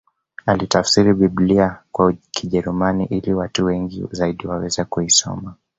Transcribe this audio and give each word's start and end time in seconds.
Alitafsiri 0.45 1.13
Biblia 1.13 1.79
kwa 1.91 2.13
Kijerumani 2.31 3.05
ili 3.05 3.33
watu 3.33 3.65
wengi 3.65 4.07
zaidi 4.11 4.47
waweze 4.47 4.83
kuisoma 4.85 5.55